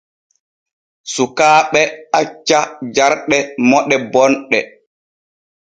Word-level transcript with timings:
Sukaaɓe 1.13 1.81
acca 2.19 2.59
jarɗe 2.95 3.37
moɗe 3.69 3.95
bonɗe. 4.11 4.59